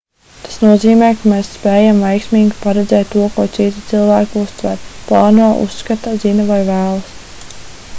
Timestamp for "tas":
0.43-0.55